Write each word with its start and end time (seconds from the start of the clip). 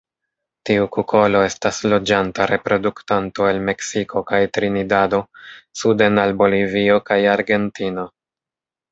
Tiu 0.67 0.85
kukolo 0.93 1.41
estas 1.47 1.81
loĝanta 1.91 2.47
reproduktanto 2.51 3.45
el 3.49 3.59
Meksiko 3.67 4.23
kaj 4.31 4.39
Trinidado 4.55 5.19
suden 5.81 6.17
al 6.23 6.33
Bolivio 6.39 6.97
kaj 7.11 7.19
Argentino. 7.35 8.07